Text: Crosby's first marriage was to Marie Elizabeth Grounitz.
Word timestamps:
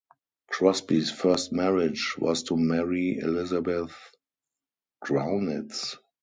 Crosby's 0.49 1.11
first 1.11 1.51
marriage 1.53 2.15
was 2.17 2.41
to 2.41 2.57
Marie 2.57 3.19
Elizabeth 3.19 3.93
Grounitz. 4.99 5.95